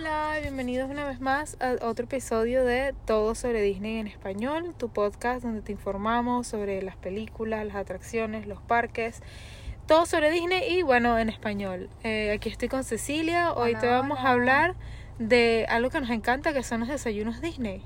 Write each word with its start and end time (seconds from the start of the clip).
Hola, 0.00 0.38
bienvenidos 0.40 0.88
una 0.88 1.04
vez 1.04 1.20
más 1.20 1.56
a 1.60 1.84
otro 1.84 2.04
episodio 2.04 2.64
de 2.64 2.94
Todo 3.04 3.34
sobre 3.34 3.62
Disney 3.62 3.96
en 3.96 4.06
español, 4.06 4.72
tu 4.78 4.90
podcast 4.90 5.42
donde 5.42 5.60
te 5.60 5.72
informamos 5.72 6.46
sobre 6.46 6.80
las 6.82 6.94
películas, 6.94 7.66
las 7.66 7.74
atracciones, 7.74 8.46
los 8.46 8.62
parques, 8.62 9.20
todo 9.88 10.06
sobre 10.06 10.30
Disney 10.30 10.78
y 10.78 10.82
bueno, 10.82 11.18
en 11.18 11.28
español. 11.28 11.90
Eh, 12.04 12.30
aquí 12.30 12.48
estoy 12.48 12.68
con 12.68 12.84
Cecilia, 12.84 13.52
hoy 13.52 13.70
Hola, 13.70 13.80
te 13.80 13.86
vamos 13.88 14.18
hola. 14.20 14.28
a 14.28 14.32
hablar 14.32 14.74
de 15.18 15.66
algo 15.68 15.90
que 15.90 16.00
nos 16.00 16.10
encanta, 16.10 16.52
que 16.52 16.62
son 16.62 16.78
los 16.78 16.88
desayunos 16.88 17.40
Disney. 17.40 17.82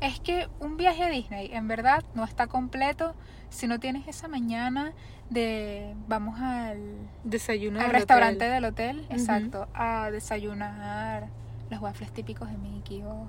Es 0.00 0.20
que 0.20 0.46
un 0.60 0.76
viaje 0.76 1.02
a 1.02 1.08
Disney 1.08 1.50
en 1.52 1.66
verdad 1.66 2.04
no 2.14 2.22
está 2.22 2.46
completo 2.46 3.16
si 3.50 3.66
no 3.66 3.80
tienes 3.80 4.06
esa 4.06 4.28
mañana 4.28 4.92
de 5.28 5.92
vamos 6.06 6.38
al, 6.40 6.78
Desayuno 7.24 7.80
al 7.80 7.86
del 7.86 7.94
restaurante 7.94 8.44
hotel. 8.44 8.52
del 8.52 8.64
hotel, 8.64 9.06
exacto, 9.10 9.66
a 9.74 10.12
desayunar 10.12 11.26
los 11.70 11.80
waffles 11.80 12.12
típicos 12.12 12.50
de 12.50 12.56
Mickey 12.56 13.02
o 13.02 13.26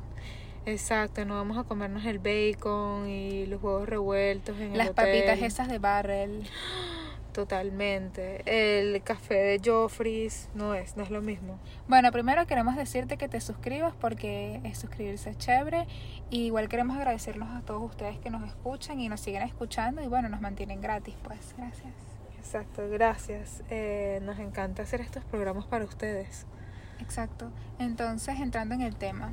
Exacto, 0.65 1.25
no 1.25 1.35
vamos 1.35 1.57
a 1.57 1.63
comernos 1.63 2.05
el 2.05 2.19
bacon 2.19 3.09
y 3.09 3.45
los 3.45 3.61
huevos 3.61 3.87
revueltos 3.87 4.57
en 4.59 4.77
las 4.77 4.87
el 4.87 4.91
hotel. 4.91 5.05
papitas 5.05 5.41
esas 5.41 5.67
de 5.67 5.79
barrel. 5.79 6.43
Totalmente. 7.33 8.41
El 8.45 9.01
café 9.03 9.35
de 9.35 9.61
Joffrey's 9.63 10.49
no 10.55 10.73
es, 10.73 10.97
no 10.97 11.03
es 11.03 11.11
lo 11.11 11.21
mismo. 11.21 11.59
Bueno, 11.87 12.11
primero 12.11 12.45
queremos 12.47 12.75
decirte 12.75 13.17
que 13.17 13.29
te 13.29 13.39
suscribas 13.39 13.93
porque 13.95 14.59
es 14.63 14.77
suscribirse 14.79 15.29
es 15.29 15.37
chévere. 15.37 15.87
Y 16.29 16.47
igual 16.47 16.67
queremos 16.67 16.97
agradecerlos 16.97 17.47
a 17.49 17.61
todos 17.61 17.83
ustedes 17.83 18.17
que 18.19 18.29
nos 18.29 18.43
escuchan 18.47 18.99
y 18.99 19.09
nos 19.09 19.21
siguen 19.21 19.43
escuchando 19.43 20.01
y 20.01 20.07
bueno, 20.07 20.27
nos 20.27 20.41
mantienen 20.41 20.81
gratis, 20.81 21.15
pues 21.23 21.53
gracias. 21.57 21.93
Exacto, 22.39 22.89
gracias. 22.89 23.63
Eh, 23.69 24.19
nos 24.23 24.39
encanta 24.39 24.81
hacer 24.81 25.01
estos 25.01 25.23
programas 25.23 25.65
para 25.65 25.85
ustedes. 25.85 26.45
Exacto. 26.99 27.51
Entonces, 27.79 28.39
entrando 28.39 28.75
en 28.75 28.81
el 28.81 28.95
tema, 28.95 29.31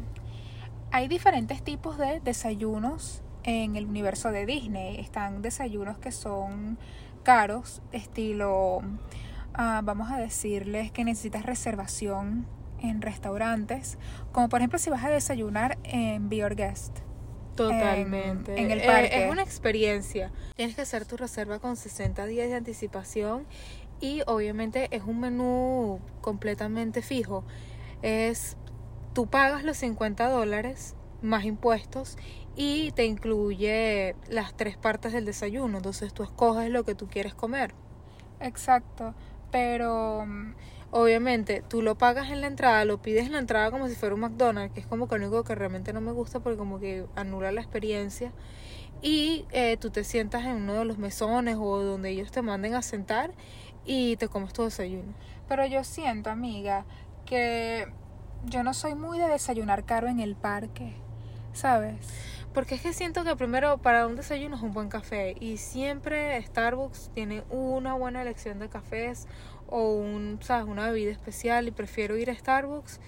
hay 0.92 1.08
diferentes 1.08 1.62
tipos 1.62 1.98
de 1.98 2.20
desayunos 2.20 3.22
en 3.42 3.76
el 3.76 3.86
universo 3.86 4.30
de 4.32 4.46
Disney. 4.46 4.98
Están 4.98 5.42
desayunos 5.42 5.98
que 5.98 6.12
son 6.12 6.78
caros, 7.22 7.82
estilo, 7.92 8.82
ah, 9.54 9.80
vamos 9.84 10.10
a 10.10 10.18
decirles 10.18 10.92
que 10.92 11.04
necesitas 11.04 11.44
reservación 11.44 12.46
en 12.80 13.00
restaurantes, 13.02 13.98
como 14.32 14.48
por 14.48 14.60
ejemplo 14.60 14.78
si 14.78 14.90
vas 14.90 15.02
a 15.04 15.08
desayunar 15.10 15.78
en 15.84 16.28
Be 16.28 16.36
Your 16.38 16.54
Guest. 16.54 16.98
Totalmente. 17.56 18.60
en 18.60 18.70
el 18.70 18.80
Eh, 18.80 18.86
parque. 18.86 19.24
es 19.24 19.32
una 19.32 19.42
experiencia. 19.42 20.30
Tienes 20.56 20.76
que 20.76 20.82
hacer 20.82 21.06
tu 21.06 21.16
reserva 21.16 21.58
con 21.58 21.76
60 21.76 22.26
días 22.26 22.48
de 22.50 22.54
anticipación 22.56 23.46
y 24.00 24.22
obviamente 24.26 24.88
es 24.90 25.02
un 25.04 25.20
menú 25.20 26.00
completamente 26.20 27.02
fijo. 27.02 27.44
Es, 28.02 28.56
tú 29.14 29.26
pagas 29.26 29.64
los 29.64 29.76
50 29.78 30.28
dólares 30.28 30.94
más 31.22 31.44
impuestos 31.44 32.16
y 32.56 32.92
te 32.92 33.04
incluye 33.04 34.14
las 34.28 34.56
tres 34.56 34.76
partes 34.76 35.12
del 35.12 35.24
desayuno. 35.24 35.78
Entonces 35.78 36.12
tú 36.12 36.22
escoges 36.22 36.70
lo 36.70 36.84
que 36.84 36.94
tú 36.94 37.08
quieres 37.08 37.34
comer. 37.34 37.74
Exacto. 38.40 39.14
Pero 39.50 40.24
mm, 40.26 40.54
Obviamente, 40.92 41.62
tú 41.68 41.82
lo 41.82 41.98
pagas 41.98 42.30
en 42.30 42.40
la 42.40 42.46
entrada, 42.46 42.84
lo 42.84 43.02
pides 43.02 43.26
en 43.26 43.32
la 43.32 43.38
entrada 43.38 43.70
como 43.70 43.88
si 43.88 43.94
fuera 43.94 44.14
un 44.14 44.20
McDonald's, 44.20 44.72
que 44.72 44.80
es 44.80 44.86
como 44.86 45.08
que 45.08 45.18
lo 45.18 45.26
único 45.26 45.44
que 45.44 45.54
realmente 45.54 45.92
no 45.92 46.00
me 46.00 46.12
gusta 46.12 46.40
porque 46.40 46.56
como 46.56 46.78
que 46.78 47.04
anula 47.16 47.50
la 47.50 47.60
experiencia. 47.60 48.32
Y 49.02 49.44
eh, 49.50 49.76
tú 49.78 49.90
te 49.90 50.04
sientas 50.04 50.44
en 50.44 50.56
uno 50.56 50.74
de 50.74 50.84
los 50.84 50.98
mesones 50.98 51.56
o 51.58 51.82
donde 51.82 52.10
ellos 52.10 52.30
te 52.30 52.42
manden 52.42 52.74
a 52.74 52.82
sentar 52.82 53.32
y 53.84 54.16
te 54.16 54.28
comes 54.28 54.52
tu 54.52 54.64
desayuno. 54.64 55.14
Pero 55.48 55.66
yo 55.66 55.84
siento, 55.84 56.30
amiga, 56.30 56.84
que 57.24 57.86
yo 58.44 58.62
no 58.62 58.74
soy 58.74 58.94
muy 58.94 59.18
de 59.18 59.28
desayunar 59.28 59.84
caro 59.84 60.08
en 60.08 60.20
el 60.20 60.34
parque, 60.34 60.94
¿sabes? 61.52 61.96
Porque 62.52 62.76
es 62.76 62.80
que 62.80 62.92
siento 62.92 63.22
que 63.22 63.36
primero 63.36 63.78
para 63.78 64.06
un 64.06 64.16
desayuno 64.16 64.56
es 64.56 64.62
un 64.62 64.72
buen 64.72 64.88
café 64.88 65.36
y 65.38 65.58
siempre 65.58 66.40
Starbucks 66.42 67.10
tiene 67.12 67.42
una 67.50 67.94
buena 67.94 68.22
elección 68.22 68.58
de 68.58 68.68
cafés 68.68 69.26
o 69.68 69.92
un, 69.92 70.38
¿sabes? 70.40 70.66
una 70.66 70.88
bebida 70.90 71.10
especial 71.10 71.68
y 71.68 71.70
prefiero 71.70 72.16
ir 72.16 72.30
a 72.30 72.34
Starbucks 72.34 73.00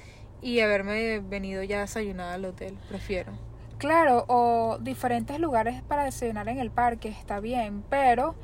y 0.43 0.61
haberme 0.61 1.21
venido 1.21 1.63
ya 1.63 1.81
desayunada 1.81 2.35
al 2.35 2.45
hotel, 2.45 2.77
prefiero. 2.89 3.48
Claro, 3.79 4.25
o 4.27 4.79
diferentes 4.81 5.39
lugares 5.39 5.83
para 5.83 6.03
desayunar 6.03 6.49
en 6.49 6.59
el 6.59 6.73
parque, 6.73 7.11
está 7.11 7.39
bien, 7.39 7.85
pero 7.89 8.35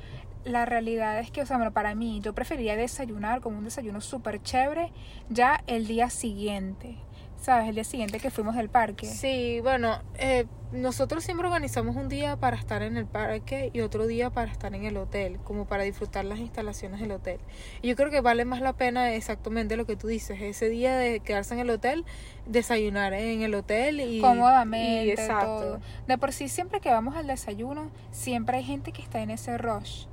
la 0.45 0.65
realidad 0.65 1.19
es 1.19 1.33
que, 1.33 1.43
o 1.43 1.47
sea, 1.47 1.57
bueno, 1.57 1.73
para 1.73 1.97
mí, 1.97 2.21
yo 2.23 2.35
preferiría 2.35 2.77
desayunar 2.77 3.41
como 3.41 3.59
un 3.59 3.65
desayuno 3.65 4.01
súper 4.01 4.41
chévere 4.43 4.93
ya 5.29 5.65
el 5.67 5.89
día 5.89 6.09
siguiente, 6.09 6.99
¿sabes? 7.41 7.69
El 7.69 7.75
día 7.75 7.85
siguiente 7.85 8.21
que 8.21 8.31
fuimos 8.31 8.57
del 8.57 8.69
parque. 8.69 9.07
Sí, 9.07 9.61
bueno, 9.63 9.99
eh, 10.19 10.47
nosotros 10.73 11.23
siempre 11.23 11.47
organizamos 11.47 11.95
un 11.95 12.09
día 12.09 12.37
para 12.37 12.57
estar 12.57 12.83
en 12.83 12.97
el 12.97 13.07
parque 13.07 13.71
y 13.73 13.81
otro 13.81 14.07
día 14.07 14.31
para 14.31 14.51
estar 14.51 14.75
en 14.75 14.85
el 14.85 14.97
hotel, 14.97 15.39
como 15.45 15.67
para 15.67 15.85
disfrutar 15.85 16.25
las 16.25 16.39
instalaciones 16.39 17.01
del 17.01 17.13
hotel. 17.13 17.39
Y 17.81 17.89
yo 17.89 17.97
creo 17.97 18.11
que 18.11 18.21
vale 18.21 18.45
más 18.45 18.61
la 18.61 18.73
pena 18.73 19.13
exactamente 19.15 19.77
lo 19.77 19.87
que 19.87 19.97
tú 19.97 20.09
dices, 20.09 20.41
ese 20.41 20.69
día 20.69 20.97
de 20.97 21.21
quedarse 21.21 21.55
en 21.55 21.61
el 21.61 21.71
hotel, 21.71 22.05
desayunar 22.47 23.13
en 23.13 23.43
el 23.43 23.55
hotel 23.55 24.01
y 24.01 24.21
Cómodamente, 24.21 25.07
y 25.07 25.11
exacto. 25.11 25.61
todo. 25.61 25.81
De 26.09 26.19
por 26.19 26.33
sí, 26.33 26.49
siempre 26.49 26.81
que 26.81 26.91
vamos 26.91 27.15
al 27.15 27.27
desayuno, 27.27 27.91
siempre 28.11 28.57
hay 28.59 28.65
gente 28.65 28.93
que 28.93 29.03
está 29.03 29.21
en 29.21 29.31
ese 29.31 29.59
rush. 29.59 30.07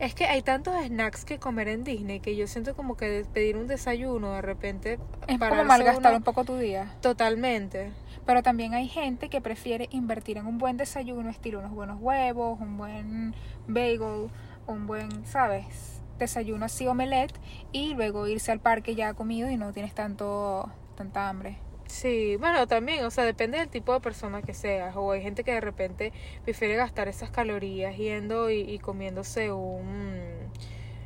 Es 0.00 0.14
que 0.14 0.24
hay 0.24 0.40
tantos 0.40 0.74
snacks 0.86 1.24
que 1.26 1.38
comer 1.38 1.68
en 1.68 1.84
Disney 1.84 2.20
que 2.20 2.34
yo 2.34 2.46
siento 2.46 2.74
como 2.74 2.96
que 2.96 3.26
pedir 3.34 3.58
un 3.58 3.66
desayuno 3.66 4.32
de 4.32 4.40
repente 4.40 4.98
Es 5.28 5.38
como 5.38 5.62
malgastar 5.64 6.10
uno- 6.12 6.16
un 6.16 6.22
poco 6.22 6.44
tu 6.44 6.56
día. 6.56 6.96
totalmente. 7.02 7.92
Pero 8.24 8.42
también 8.42 8.72
hay 8.74 8.88
gente 8.88 9.28
que 9.28 9.40
prefiere 9.42 9.88
invertir 9.90 10.38
en 10.38 10.46
un 10.46 10.56
buen 10.56 10.78
desayuno, 10.78 11.28
estilo 11.28 11.58
unos 11.58 11.72
buenos 11.72 12.00
huevos, 12.00 12.58
un 12.60 12.78
buen 12.78 13.34
bagel, 13.68 14.30
un 14.66 14.86
buen, 14.86 15.26
¿sabes? 15.26 16.00
Desayuno 16.18 16.64
así 16.64 16.86
omelette 16.86 17.38
y 17.72 17.94
luego 17.94 18.26
irse 18.26 18.52
al 18.52 18.60
parque 18.60 18.94
ya 18.94 19.12
comido 19.14 19.50
y 19.50 19.56
no 19.58 19.72
tienes 19.74 19.94
tanto 19.94 20.70
tanta 20.96 21.28
hambre. 21.28 21.58
Sí, 21.90 22.36
bueno, 22.36 22.66
también, 22.68 23.04
o 23.04 23.10
sea, 23.10 23.24
depende 23.24 23.58
del 23.58 23.68
tipo 23.68 23.92
de 23.92 24.00
persona 24.00 24.42
que 24.42 24.54
seas. 24.54 24.94
O 24.96 25.10
hay 25.10 25.22
gente 25.22 25.42
que 25.44 25.52
de 25.52 25.60
repente 25.60 26.12
prefiere 26.44 26.76
gastar 26.76 27.08
esas 27.08 27.30
calorías 27.30 27.96
yendo 27.96 28.48
y, 28.48 28.78
comiéndose 28.78 29.52
un 29.52 30.50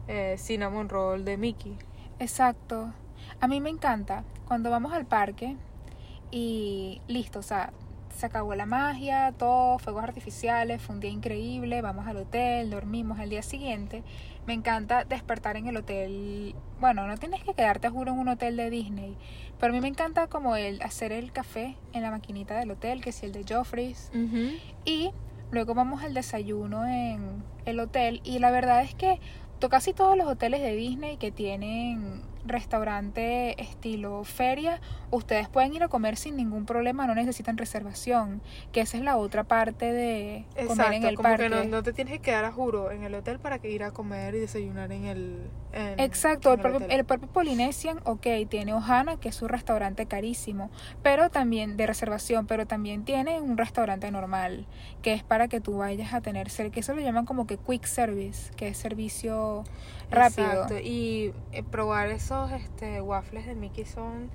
eh, 0.07 0.37
cinnamon 0.39 0.89
roll 0.91 1.25
de 1.25 1.39
Mickey. 1.39 1.77
Exacto. 2.21 2.93
A 3.41 3.49
mí 3.49 3.61
me 3.61 3.71
encanta 3.71 4.25
cuando 4.47 4.71
vamos 4.71 4.93
al 4.93 5.07
parque 5.07 5.57
y 6.31 7.01
listo, 7.09 7.39
o 7.39 7.43
sea, 7.43 7.73
se 8.15 8.27
acabó 8.27 8.55
la 8.55 8.67
magia, 8.67 9.33
todo, 9.37 9.79
fuegos 9.79 10.05
artificiales, 10.05 10.81
fue 10.81 10.95
un 10.95 11.01
día 11.01 11.11
increíble, 11.11 11.83
vamos 11.83 12.07
al 12.07 12.17
hotel, 12.17 12.71
dormimos 12.71 13.19
al 13.19 13.31
día 13.31 13.43
siguiente. 13.43 14.03
Me 14.47 14.53
encanta 14.53 15.05
despertar 15.05 15.57
en 15.57 15.67
el 15.67 15.77
hotel. 15.77 16.55
Bueno, 16.81 17.07
no 17.07 17.17
tienes 17.17 17.43
que 17.43 17.55
quedarte, 17.55 17.89
juro, 17.89 18.13
en 18.13 18.19
un 18.19 18.29
hotel 18.29 18.57
de 18.57 18.71
Disney, 18.71 19.17
pero 19.59 19.73
a 19.73 19.75
mí 19.75 19.81
me 19.81 19.89
encanta 19.89 20.27
como 20.27 20.57
el 20.57 20.83
hacer 20.83 21.13
el 21.13 21.33
café 21.33 21.77
en 21.93 22.03
la 22.03 22.11
maquinita 22.11 22.59
del 22.59 22.71
hotel, 22.71 23.01
que 23.01 23.11
es 23.11 23.23
el 23.23 23.33
de 23.33 23.45
Joffrey's. 23.49 24.11
Y 24.85 25.11
luego 25.51 25.75
vamos 25.75 26.03
al 26.03 26.15
desayuno 26.15 26.87
en 26.87 27.43
el 27.65 27.81
hotel. 27.81 28.21
Y 28.25 28.39
la 28.39 28.51
verdad 28.51 28.83
es 28.83 28.95
que 28.95 29.21
casi 29.69 29.93
todos 29.93 30.17
los 30.17 30.27
hoteles 30.27 30.61
de 30.61 30.75
Disney 30.75 31.17
que 31.17 31.31
tienen 31.31 32.23
restaurante 32.45 33.61
estilo 33.63 34.25
feria, 34.25 34.81
ustedes 35.11 35.49
pueden 35.49 35.75
ir 35.75 35.83
a 35.83 35.89
comer 35.89 36.17
sin 36.17 36.37
ningún 36.37 36.67
problema, 36.67 37.07
no 37.07 37.15
necesitan 37.15 37.57
reservación. 37.57 38.41
Que 38.73 38.81
esa 38.81 38.97
es 38.97 39.03
la 39.03 39.17
otra 39.17 39.45
parte 39.45 39.93
de 39.93 40.45
comer 40.67 40.67
Exacto, 40.67 40.95
en 40.97 41.05
el 41.05 41.17
como 41.17 41.29
parque. 41.29 41.45
que 41.45 41.51
no, 41.51 41.65
no 41.65 41.83
te 41.83 41.93
tienes 41.93 42.13
que 42.15 42.21
quedar 42.21 42.45
a 42.45 42.53
juro 42.53 42.91
en 42.91 43.03
el 43.05 43.15
hotel 43.15 43.39
para 43.39 43.59
que 43.59 43.71
ir 43.71 43.83
a 43.85 43.91
comer 43.93 44.35
y 44.35 44.39
desayunar 44.41 44.93
en 44.93 45.05
el 45.07 45.51
en- 45.73 45.99
Exacto, 46.01 46.53
en 46.53 46.61
el 46.61 46.61
propio, 46.61 46.87
el 46.89 47.05
propio 47.05 47.29
Polynesian, 47.29 47.99
ok, 48.05 48.27
tiene 48.49 48.73
Ohana, 48.75 49.17
que 49.17 49.29
es 49.29 49.43
un 49.43 49.49
restaurante 49.49 50.07
carísimo, 50.07 50.71
pero 51.03 51.31
también 51.31 51.77
de 51.77 51.87
reservación, 51.87 52.47
pero 52.47 52.67
también 52.67 53.05
tiene 53.05 53.41
un 53.41 53.57
restaurante 53.57 54.11
normal, 54.11 54.67
que 55.03 55.15
es 55.15 55.23
para 55.25 55.49
que 55.49 55.61
tú 55.61 55.79
vayas 55.79 56.15
a 56.15 56.21
tener, 56.21 56.49
que 56.71 56.81
eso 56.81 56.95
lo 56.95 57.01
llaman 57.01 57.27
como 57.27 57.47
que 57.47 57.57
quick 57.59 57.85
service, 57.87 58.53
que 58.57 58.69
es 58.69 58.77
servicio 58.77 59.65
rápido. 60.11 60.53
Exacto, 60.53 60.79
y 60.79 61.33
eh, 61.53 61.63
probar 61.65 62.11
esos 62.35 62.53
este, 62.53 63.01
waffles 63.01 63.47
de 63.47 63.55
Mickey 63.55 63.85
son 63.85 64.31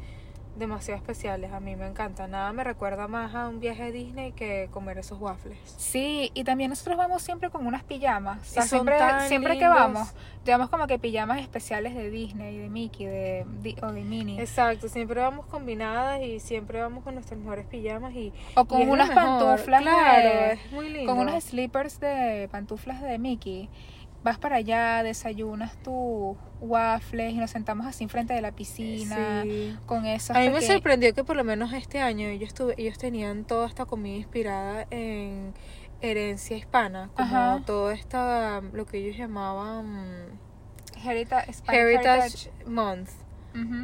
demasiado 0.56 0.98
especiales. 0.98 1.54
A 1.54 1.60
mí 1.62 1.76
me 1.78 1.88
encanta. 1.88 2.28
Nada 2.28 2.52
me 2.52 2.64
recuerda 2.66 3.08
más 3.08 3.34
a 3.34 3.48
un 3.48 3.60
viaje 3.62 3.84
a 3.84 3.92
Disney 3.92 4.34
que 4.34 4.68
comer 4.72 4.98
esos 4.98 5.20
waffles. 5.22 5.58
Sí, 5.78 6.32
y 6.34 6.44
también 6.44 6.70
nosotros 6.70 6.98
vamos 6.98 7.22
siempre 7.22 7.50
con 7.50 7.66
unas 7.66 7.84
pijamas. 7.84 8.42
O 8.42 8.46
sea, 8.46 8.64
Y 8.66 8.68
son 8.68 8.80
siempre, 8.86 9.28
siempre 9.28 9.58
que 9.58 9.68
vamos, 9.68 10.10
llevamos 10.46 10.70
como 10.70 10.86
que 10.88 11.00
pijamas 11.00 11.40
especiales 11.40 11.96
de 11.96 12.10
Disney, 12.10 12.58
de 12.58 12.68
Mickey, 12.70 13.06
de, 13.06 13.46
o 13.82 13.92
de 13.94 14.02
Minnie. 14.02 14.42
Exacto, 14.42 14.90
siempre 14.90 15.22
vamos 15.22 15.46
combinadas 15.46 16.22
y 16.22 16.40
siempre 16.42 16.82
vamos 16.82 17.04
con 17.06 17.14
nuestros 17.14 17.40
mejores 17.40 17.66
pijamas 17.66 18.14
y, 18.14 18.34
o 18.56 18.62
y 18.64 18.66
con 18.66 18.86
lo 18.86 18.94
unas 18.94 19.12
pantuflas 19.12 19.82
Claro, 19.82 20.30
de- 20.30 20.54
es 20.54 20.72
muy 20.74 20.90
lindo. 20.90 21.10
con 21.16 21.20
unos 21.22 21.42
slippers 21.42 22.00
de 22.02 22.50
pantuflas 22.52 23.02
de 23.02 23.18
Mickey 23.18 23.70
vas 24.24 24.38
para 24.38 24.58
allá, 24.58 25.02
desayunas 25.04 25.76
tus 25.82 26.36
waffles 26.60 27.34
y 27.34 27.38
nos 27.38 27.52
sentamos 27.52 27.86
así 27.88 28.04
enfrente 28.04 28.34
de 28.34 28.42
la 28.42 28.52
piscina 28.52 29.44
Sí. 29.44 29.78
con 29.86 30.06
esos 30.06 30.36
A 30.36 30.40
mí 30.40 30.50
me 30.50 30.62
sorprendió 30.62 31.14
que 31.14 31.24
por 31.24 31.36
lo 31.38 31.44
menos 31.44 31.72
este 31.74 32.02
año 32.02 32.28
ellos, 32.28 32.54
tuve, 32.54 32.76
ellos 32.78 32.98
tenían 32.98 33.46
toda 33.46 33.68
esta 33.68 33.86
comida 33.86 34.18
inspirada 34.18 34.86
en 34.92 35.54
herencia 36.02 36.58
hispana, 36.58 37.10
como 37.16 37.28
Ajá. 37.28 37.64
todo 37.66 37.92
esta, 37.92 38.62
lo 38.74 38.86
que 38.86 38.98
ellos 38.98 39.18
llamaban 39.18 40.28
Herita- 41.04 41.46
Spanish 41.54 41.80
Heritage 41.82 42.52
Month. 42.66 43.10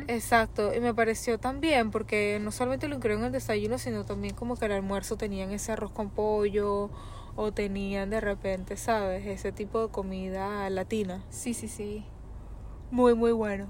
Exacto, 0.07 0.73
y 0.75 0.79
me 0.79 0.93
pareció 0.93 1.37
tan 1.39 1.59
bien 1.59 1.91
porque 1.91 2.39
no 2.41 2.51
solamente 2.51 2.87
lo 2.87 2.95
incluyeron 2.95 3.21
en 3.23 3.27
el 3.27 3.31
desayuno, 3.33 3.77
sino 3.77 4.05
también 4.05 4.33
como 4.35 4.55
que 4.55 4.65
al 4.65 4.71
almuerzo 4.73 5.17
tenían 5.17 5.51
ese 5.51 5.71
arroz 5.71 5.91
con 5.91 6.09
pollo 6.09 6.89
o 7.35 7.51
tenían 7.51 8.09
de 8.09 8.21
repente, 8.21 8.77
¿sabes? 8.77 9.25
Ese 9.25 9.51
tipo 9.51 9.81
de 9.81 9.89
comida 9.89 10.69
latina. 10.69 11.23
Sí, 11.29 11.53
sí, 11.53 11.67
sí. 11.67 12.05
Muy, 12.91 13.13
muy 13.13 13.31
bueno. 13.31 13.67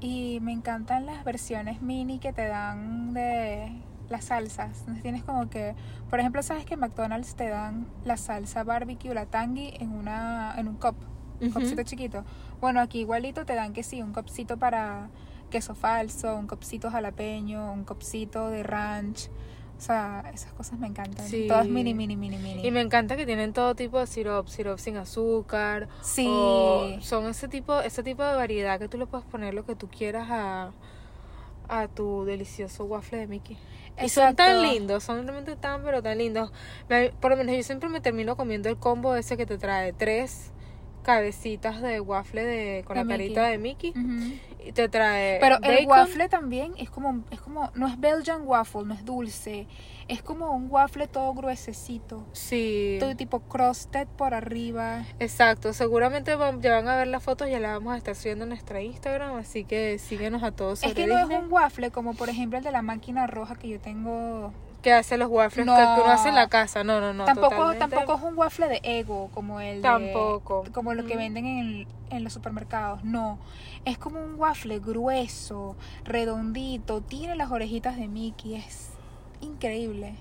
Y 0.00 0.38
me 0.42 0.52
encantan 0.52 1.06
las 1.06 1.24
versiones 1.24 1.82
mini 1.82 2.18
que 2.18 2.32
te 2.32 2.46
dan 2.46 3.12
de 3.14 3.72
las 4.08 4.26
salsas. 4.26 4.80
Entonces 4.80 5.02
tienes 5.02 5.24
como 5.24 5.48
que, 5.48 5.74
por 6.10 6.20
ejemplo, 6.20 6.42
sabes 6.42 6.64
que 6.64 6.74
en 6.74 6.80
McDonald's 6.80 7.34
te 7.34 7.48
dan 7.48 7.86
la 8.04 8.16
salsa 8.16 8.64
barbecue, 8.64 9.12
la 9.14 9.26
tangy 9.26 9.74
en 9.80 9.92
una 9.92 10.54
en 10.56 10.68
un 10.68 10.76
cup, 10.76 10.96
un 11.40 11.50
copcito 11.50 11.82
chiquito. 11.82 12.24
Bueno, 12.60 12.80
aquí 12.80 13.00
igualito 13.00 13.44
te 13.44 13.54
dan 13.54 13.72
que 13.72 13.82
sí, 13.82 14.02
un 14.02 14.12
copcito 14.12 14.56
para 14.56 15.10
queso 15.50 15.74
falso, 15.74 16.36
un 16.36 16.46
copcito 16.46 16.90
jalapeño, 16.90 17.72
un 17.72 17.84
copcito 17.84 18.48
de 18.50 18.62
ranch. 18.62 19.30
O 19.78 19.80
sea, 19.80 20.24
esas 20.34 20.52
cosas 20.54 20.78
me 20.78 20.88
encantan. 20.88 21.24
Sí. 21.28 21.46
Todas 21.46 21.66
mini, 21.68 21.94
mini, 21.94 22.16
mini, 22.16 22.36
mini. 22.36 22.66
Y 22.66 22.70
me 22.72 22.80
encanta 22.80 23.16
que 23.16 23.24
tienen 23.26 23.52
todo 23.52 23.76
tipo 23.76 24.00
de 24.00 24.08
sirop, 24.08 24.48
sirop 24.48 24.78
sin 24.78 24.96
azúcar. 24.96 25.88
Sí. 26.02 26.26
o 26.28 26.98
son 27.00 27.26
ese 27.28 27.46
tipo, 27.46 27.80
ese 27.80 28.02
tipo 28.02 28.24
de 28.24 28.34
variedad 28.34 28.78
que 28.80 28.88
tú 28.88 28.98
le 28.98 29.06
puedes 29.06 29.24
poner 29.26 29.54
lo 29.54 29.64
que 29.64 29.76
tú 29.76 29.88
quieras 29.88 30.26
a, 30.30 30.72
a 31.68 31.86
tu 31.88 32.24
delicioso 32.24 32.84
waffle 32.84 33.18
de 33.18 33.26
Mickey. 33.28 33.56
Y 34.02 34.08
son 34.08 34.34
tan 34.36 34.62
lindos, 34.62 35.02
son 35.04 35.22
realmente 35.26 35.56
tan 35.56 35.82
pero 35.82 36.02
tan 36.02 36.18
lindos. 36.18 36.52
Me- 36.88 37.10
Por 37.20 37.30
lo 37.32 37.36
menos 37.36 37.54
yo 37.56 37.62
siempre 37.62 37.88
me 37.88 38.00
termino 38.00 38.36
comiendo 38.36 38.68
el 38.68 38.76
combo 38.78 39.14
ese 39.16 39.36
que 39.36 39.46
te 39.46 39.58
trae 39.58 39.92
tres 39.92 40.50
cabecitas 41.12 41.80
de 41.80 42.00
waffle 42.00 42.44
de, 42.44 42.84
con 42.84 42.94
De 42.96 43.00
la 43.00 43.04
Mickey. 43.04 43.16
carita 43.34 43.42
de 43.48 43.56
Mickey 43.58 43.94
y 44.66 44.72
te 44.72 44.90
trae 44.90 45.38
Pero 45.40 45.56
el 45.62 45.86
waffle 45.86 46.28
también 46.28 46.74
es 46.76 46.90
como, 46.90 47.24
es 47.30 47.40
como, 47.40 47.70
no 47.74 47.86
es 47.86 47.98
Belgian 47.98 48.42
waffle, 48.44 48.84
no 48.84 48.92
es 48.92 49.06
dulce, 49.06 49.66
es 50.06 50.22
como 50.22 50.50
un 50.54 50.70
waffle 50.70 51.06
todo 51.06 51.32
gruesecito, 51.32 52.26
Sí. 52.32 52.98
todo 53.00 53.16
tipo 53.16 53.40
crusted 53.40 54.06
por 54.18 54.34
arriba. 54.34 55.04
Exacto, 55.18 55.72
seguramente 55.72 56.34
van- 56.34 56.60
ya 56.60 56.72
van 56.74 56.88
a 56.88 56.96
ver 56.96 57.06
las 57.06 57.22
fotos, 57.22 57.48
ya 57.48 57.58
las 57.58 57.72
vamos 57.72 57.94
a 57.94 57.96
estar 57.96 58.14
subiendo 58.14 58.44
en 58.44 58.50
nuestra 58.50 58.82
Instagram, 58.82 59.36
así 59.36 59.64
que 59.64 59.98
síguenos 59.98 60.42
a 60.42 60.50
todos 60.52 60.82
Es 60.84 60.92
que 60.92 61.06
no 61.06 61.16
Disney. 61.16 61.36
es 61.38 61.42
un 61.42 61.50
waffle 61.50 61.90
como 61.90 62.12
por 62.12 62.28
ejemplo 62.28 62.58
el 62.58 62.64
de 62.64 62.72
la 62.72 62.82
máquina 62.82 63.26
roja 63.26 63.54
que 63.56 63.68
yo 63.68 63.80
tengo. 63.80 64.52
Que 64.82 64.92
hace 64.92 65.18
los 65.18 65.28
waffles 65.28 65.66
No. 65.66 65.74
que, 65.76 65.82
uno 65.82 66.12
hace 66.12 66.28
en 66.28 66.34
la 66.36 66.48
casa. 66.48 66.84
No, 66.84 67.00
no, 67.00 67.12
no. 67.12 67.24
tampoco, 67.24 67.48
totalmente. 67.50 67.78
tampoco 67.96 68.18
es 68.18 68.22
un 68.32 68.38
waffle 68.38 68.68
de 68.68 68.80
ego 68.84 69.28
como 69.34 69.60
el 69.60 69.76
de- 69.76 69.82
Tampoco. 69.82 70.64
como 70.72 70.94
lo 70.94 71.04
que 71.04 71.14
Mm. 71.14 71.18
venden 71.18 71.46
en, 71.46 71.86
en 72.10 72.24
los 72.24 72.32
supermercados. 72.32 73.02
No, 73.04 73.38
es 73.84 73.98
como 73.98 74.20
un 74.22 74.36
waffle 74.36 74.78
grueso, 74.78 75.76
redondito, 76.04 77.00
tiene 77.00 77.34
las 77.36 77.50
orejitas 77.50 77.96
de 77.96 78.06
Mickey, 78.08 78.54
es 78.54 78.90
increíble. 79.40 80.14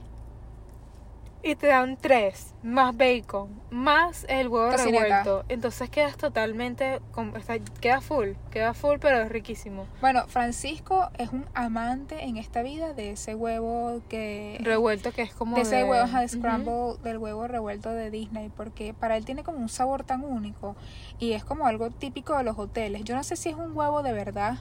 Y 1.43 1.55
te 1.55 1.67
dan 1.67 1.97
tres, 1.97 2.53
más 2.63 2.97
bacon, 2.97 3.49
más 3.69 4.25
el 4.27 4.47
huevo 4.49 4.71
Tocineta. 4.71 5.03
revuelto. 5.23 5.45
Entonces 5.49 5.89
quedas 5.89 6.17
totalmente, 6.17 6.99
está- 7.37 7.59
queda 7.79 8.01
full, 8.01 8.29
queda 8.51 8.73
full, 8.73 8.97
pero 8.99 9.19
es 9.21 9.29
riquísimo. 9.29 9.85
Bueno, 10.01 10.25
Francisco 10.27 11.09
es 11.17 11.31
un 11.31 11.45
amante 11.53 12.23
en 12.25 12.37
esta 12.37 12.63
vida 12.63 12.93
de 12.93 13.11
ese 13.11 13.35
huevo 13.35 14.01
que... 14.09 14.57
Revuelto 14.61 15.11
que 15.11 15.21
es 15.21 15.33
como 15.33 15.55
de 15.55 15.61
ese 15.61 15.83
huevo, 15.83 16.05
de 16.19 16.27
scramble, 16.27 16.95
del 17.03 17.17
huevo 17.19 17.47
revuelto 17.47 17.91
de 17.91 18.09
Disney, 18.09 18.49
porque 18.49 18.93
para 18.93 19.15
él 19.15 19.23
tiene 19.23 19.43
como 19.43 19.59
un 19.59 19.69
sabor 19.69 20.03
tan 20.03 20.25
único 20.25 20.75
y 21.19 21.33
es 21.33 21.45
como 21.45 21.67
algo 21.67 21.91
típico 21.91 22.35
de 22.35 22.43
los 22.43 22.57
hoteles. 22.57 23.03
Yo 23.03 23.15
no 23.15 23.23
sé 23.23 23.35
si 23.37 23.49
es 23.49 23.55
un 23.55 23.77
huevo 23.77 24.01
de 24.03 24.11
verdad 24.11 24.57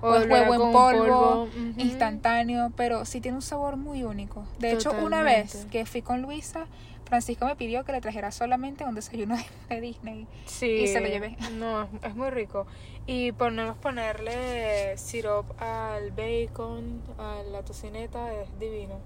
o 0.00 0.14
es 0.16 0.26
lo 0.26 0.34
huevo 0.34 0.54
en 0.54 0.72
polvo, 0.72 1.48
instantáneo, 1.76 2.72
pero 2.76 3.04
sí 3.04 3.20
tiene 3.20 3.36
un 3.36 3.42
sabor 3.42 3.76
muy 3.76 4.02
único. 4.04 4.46
De 4.58 4.72
hecho, 4.72 4.92
una 4.98 5.22
vez 5.22 5.66
que 5.70 5.84
fui 5.86 6.02
con 6.02 6.22
Luisa, 6.22 6.66
Francisco 7.04 7.44
me 7.46 7.56
pidió 7.56 7.84
que 7.84 7.92
le 7.92 8.00
trajera 8.00 8.30
solamente 8.30 8.84
un 8.84 8.94
desayuno 8.94 9.36
de- 9.68 9.80
Disney. 9.80 10.26
Sí, 10.46 10.66
y 10.82 10.86
se 10.86 11.00
lo 11.00 11.08
llevé. 11.08 11.36
No, 11.52 11.82
es, 11.82 11.88
es 12.02 12.14
muy 12.14 12.30
rico. 12.30 12.66
Y 13.06 13.32
ponemos 13.32 13.76
ponerle 13.78 14.96
sirop 14.96 15.60
al 15.60 16.12
bacon, 16.12 17.02
a 17.18 17.42
la 17.50 17.62
tocineta, 17.62 18.32
es 18.34 18.56
divino. 18.58 19.00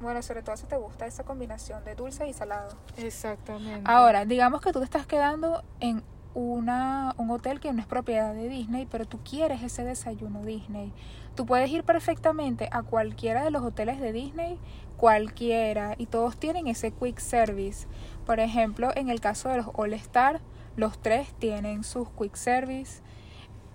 Bueno, 0.00 0.20
sobre 0.22 0.42
todo 0.42 0.56
si 0.56 0.66
te 0.66 0.76
gusta 0.76 1.06
esa 1.06 1.24
combinación 1.24 1.84
de 1.84 1.94
dulce 1.94 2.26
y 2.28 2.32
salado. 2.32 2.76
Exactamente. 2.96 3.82
Ahora, 3.84 4.24
digamos 4.24 4.60
que 4.60 4.72
tú 4.72 4.78
te 4.80 4.84
estás 4.84 5.06
quedando 5.06 5.62
en 5.80 6.02
una, 6.34 7.14
un 7.18 7.30
hotel 7.30 7.60
que 7.60 7.72
no 7.72 7.80
es 7.80 7.86
propiedad 7.86 8.34
de 8.34 8.48
Disney, 8.48 8.86
pero 8.90 9.06
tú 9.06 9.18
quieres 9.18 9.62
ese 9.62 9.84
desayuno 9.84 10.44
Disney. 10.44 10.92
Tú 11.34 11.46
puedes 11.46 11.70
ir 11.70 11.84
perfectamente 11.84 12.68
a 12.72 12.82
cualquiera 12.82 13.44
de 13.44 13.50
los 13.50 13.62
hoteles 13.62 14.00
de 14.00 14.12
Disney, 14.12 14.58
cualquiera, 14.96 15.94
y 15.98 16.06
todos 16.06 16.36
tienen 16.36 16.68
ese 16.68 16.90
quick 16.90 17.18
service. 17.18 17.86
Por 18.26 18.40
ejemplo, 18.40 18.90
en 18.94 19.08
el 19.08 19.20
caso 19.20 19.48
de 19.48 19.58
los 19.58 19.66
All 19.74 19.94
Star, 19.94 20.40
los 20.76 20.98
tres 20.98 21.28
tienen 21.38 21.84
sus 21.84 22.08
quick 22.10 22.36
service 22.36 23.02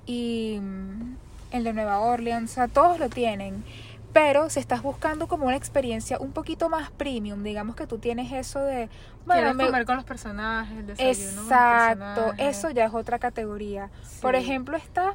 y 0.05 0.57
mm, 0.59 1.15
el 1.51 1.63
de 1.63 1.73
Nueva 1.73 1.99
Orleans, 1.99 2.57
todos 2.73 2.99
lo 2.99 3.09
tienen. 3.09 3.63
Pero 4.13 4.49
si 4.49 4.59
estás 4.59 4.81
buscando 4.81 5.27
como 5.27 5.45
una 5.45 5.55
experiencia 5.55 6.17
un 6.19 6.31
poquito 6.31 6.69
más 6.69 6.89
premium, 6.91 7.43
digamos 7.43 7.75
que 7.75 7.85
tú 7.87 7.97
tienes 7.99 8.31
eso 8.31 8.59
de, 8.59 8.89
bueno, 9.25 9.41
Quieres 9.41 9.55
me- 9.55 9.65
comer 9.65 9.85
con 9.85 9.95
los 9.97 10.05
personajes, 10.05 10.77
el 10.77 10.87
desayuno 10.87 11.17
con 11.17 11.35
los 11.35 11.45
Exacto, 11.45 12.05
personajes. 12.15 12.57
eso 12.57 12.69
ya 12.71 12.85
es 12.85 12.93
otra 12.93 13.19
categoría. 13.19 13.89
Por 14.21 14.35
ejemplo, 14.35 14.75
está 14.77 15.13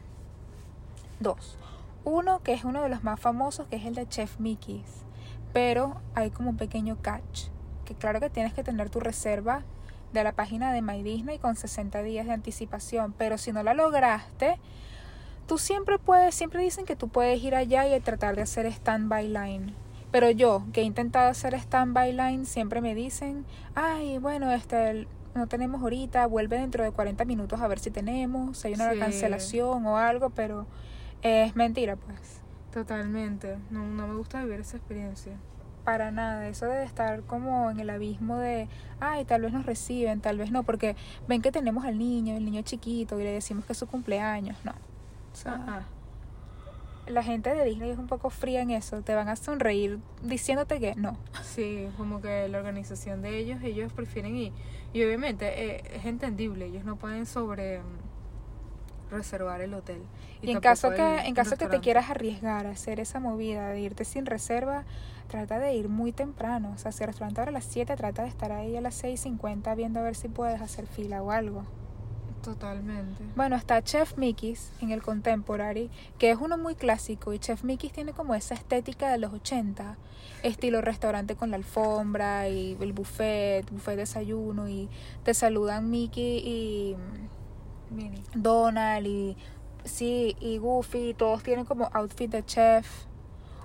dos. 1.20 1.56
Uno 2.04 2.40
que 2.42 2.52
es 2.52 2.64
uno 2.64 2.82
de 2.82 2.88
los 2.88 3.02
más 3.04 3.18
famosos, 3.20 3.66
que 3.68 3.76
es 3.76 3.84
el 3.86 3.94
de 3.94 4.08
Chef 4.08 4.38
Mickey's. 4.38 5.04
Pero 5.52 5.96
hay 6.14 6.30
como 6.30 6.50
un 6.50 6.56
pequeño 6.56 6.96
catch, 7.00 7.48
que 7.84 7.94
claro 7.94 8.20
que 8.20 8.30
tienes 8.30 8.52
que 8.54 8.62
tener 8.64 8.88
tu 8.90 9.00
reserva 9.00 9.62
de 10.12 10.24
la 10.24 10.32
página 10.32 10.72
de 10.72 10.82
My 10.82 11.02
Disney 11.02 11.38
con 11.38 11.56
60 11.56 12.02
días 12.02 12.26
de 12.26 12.32
anticipación, 12.32 13.14
pero 13.16 13.38
si 13.38 13.52
no 13.52 13.62
la 13.62 13.72
lograste, 13.74 14.58
tú 15.46 15.58
siempre 15.58 15.98
puedes, 15.98 16.34
siempre 16.34 16.62
dicen 16.62 16.84
que 16.84 16.96
tú 16.96 17.08
puedes 17.08 17.42
ir 17.42 17.54
allá 17.54 17.86
y 17.94 18.00
tratar 18.00 18.36
de 18.36 18.42
hacer 18.42 18.66
stand-by 18.66 19.28
line. 19.28 19.74
Pero 20.10 20.30
yo, 20.30 20.64
que 20.72 20.82
he 20.82 20.84
intentado 20.84 21.30
hacer 21.30 21.54
stand-by 21.54 22.12
line, 22.12 22.44
siempre 22.44 22.80
me 22.80 22.94
dicen, 22.94 23.44
ay, 23.74 24.18
bueno, 24.18 24.52
este, 24.52 25.06
no 25.34 25.46
tenemos 25.46 25.80
ahorita, 25.82 26.26
vuelve 26.26 26.58
dentro 26.58 26.84
de 26.84 26.90
40 26.90 27.24
minutos 27.24 27.60
a 27.60 27.68
ver 27.68 27.78
si 27.78 27.90
tenemos, 27.90 28.58
si 28.58 28.68
hay 28.68 28.74
una 28.74 28.92
Sí. 28.92 28.98
cancelación 28.98 29.86
o 29.86 29.96
algo, 29.96 30.30
pero 30.30 30.66
es 31.22 31.56
mentira, 31.56 31.96
pues. 31.96 32.40
Totalmente. 32.72 33.56
No, 33.70 33.84
no 33.86 34.06
me 34.06 34.14
gusta 34.14 34.42
vivir 34.44 34.60
esa 34.60 34.76
experiencia. 34.76 35.32
Para 35.84 36.10
nada, 36.10 36.46
eso 36.48 36.66
de 36.66 36.84
estar 36.84 37.22
como 37.22 37.70
en 37.70 37.80
el 37.80 37.90
abismo 37.90 38.36
de, 38.36 38.68
ay, 39.00 39.24
tal 39.24 39.42
vez 39.42 39.52
nos 39.52 39.66
reciben, 39.66 40.20
tal 40.20 40.38
vez 40.38 40.50
no, 40.52 40.62
porque 40.62 40.94
ven 41.26 41.42
que 41.42 41.50
tenemos 41.50 41.84
al 41.84 41.98
niño, 41.98 42.36
el 42.36 42.44
niño 42.44 42.62
chiquito, 42.62 43.18
y 43.18 43.24
le 43.24 43.32
decimos 43.32 43.64
que 43.64 43.72
es 43.72 43.78
su 43.78 43.86
cumpleaños, 43.86 44.56
no. 44.64 44.72
O 45.32 45.36
sea, 45.36 45.54
Ajá. 45.54 45.86
la 47.06 47.22
gente 47.22 47.54
de 47.54 47.64
Disney 47.64 47.90
es 47.90 47.98
un 47.98 48.06
poco 48.06 48.30
fría 48.30 48.62
en 48.62 48.70
eso, 48.70 49.02
te 49.02 49.14
van 49.14 49.28
a 49.28 49.36
sonreír 49.36 49.98
diciéndote 50.22 50.78
que 50.80 50.94
no. 50.94 51.16
Sí, 51.42 51.88
como 51.96 52.20
que 52.20 52.48
la 52.48 52.58
organización 52.58 53.22
de 53.22 53.38
ellos, 53.38 53.62
ellos 53.62 53.92
prefieren 53.92 54.36
ir. 54.36 54.52
Y 54.92 55.02
obviamente 55.04 55.76
eh, 55.76 55.82
es 55.94 56.04
entendible, 56.04 56.66
ellos 56.66 56.84
no 56.84 56.96
pueden 56.96 57.26
sobre 57.26 57.80
mm, 57.80 59.12
reservar 59.12 59.60
el 59.60 59.74
hotel. 59.74 60.02
Y, 60.42 60.50
en 60.50 60.60
caso 60.60 60.90
que 60.90 61.18
en 61.20 61.34
caso 61.34 61.56
que 61.56 61.68
te 61.68 61.80
quieras 61.80 62.10
arriesgar 62.10 62.66
a 62.66 62.70
hacer 62.70 63.00
esa 63.00 63.20
movida 63.20 63.68
de 63.68 63.80
irte 63.80 64.04
sin 64.04 64.26
reserva, 64.26 64.84
trata 65.28 65.58
de 65.58 65.74
ir 65.74 65.88
muy 65.88 66.12
temprano. 66.12 66.72
O 66.74 66.78
sea, 66.78 66.92
si 66.92 67.02
el 67.02 67.08
restaurante 67.08 67.40
abre 67.40 67.50
a 67.50 67.52
las 67.52 67.64
7, 67.64 67.96
trata 67.96 68.22
de 68.22 68.28
estar 68.28 68.52
ahí 68.52 68.76
a 68.76 68.80
las 68.80 69.02
6.50 69.02 69.74
viendo 69.76 70.00
a 70.00 70.02
ver 70.02 70.14
si 70.14 70.28
puedes 70.28 70.60
hacer 70.60 70.86
fila 70.86 71.22
o 71.22 71.30
algo. 71.30 71.64
Totalmente. 72.42 73.24
Bueno, 73.36 73.56
está 73.56 73.82
Chef 73.82 74.16
Mickey's 74.18 74.72
en 74.80 74.90
el 74.90 75.02
Contemporary, 75.02 75.90
que 76.18 76.30
es 76.30 76.38
uno 76.38 76.58
muy 76.58 76.74
clásico 76.74 77.32
y 77.32 77.38
Chef 77.38 77.62
Mickey's 77.62 77.92
tiene 77.92 78.12
como 78.12 78.34
esa 78.34 78.54
estética 78.54 79.10
de 79.10 79.18
los 79.18 79.32
80, 79.32 79.96
estilo 80.42 80.80
restaurante 80.80 81.36
con 81.36 81.50
la 81.50 81.56
alfombra 81.56 82.48
y 82.48 82.76
el 82.80 82.92
buffet, 82.92 83.70
buffet 83.70 83.96
desayuno 83.96 84.68
y 84.68 84.88
te 85.22 85.34
saludan 85.34 85.90
Mickey 85.90 86.38
y. 86.38 86.96
Donald 88.34 89.06
y 89.06 89.36
sí, 89.84 90.34
y 90.40 90.58
Goofy, 90.58 91.14
todos 91.14 91.42
tienen 91.42 91.66
como 91.66 91.90
outfit 91.92 92.30
de 92.30 92.44
chef. 92.44 92.86